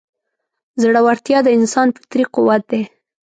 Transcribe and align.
زړهورتیا 0.81 1.39
د 1.43 1.47
انسان 1.57 1.87
فطري 1.95 2.23
قوت 2.35 2.63
دی. 2.71 2.81